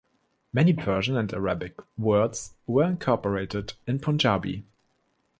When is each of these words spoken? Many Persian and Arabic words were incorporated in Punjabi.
Many 0.51 0.73
Persian 0.73 1.15
and 1.15 1.31
Arabic 1.31 1.79
words 1.95 2.55
were 2.65 2.83
incorporated 2.85 3.73
in 3.85 3.99
Punjabi. 3.99 4.65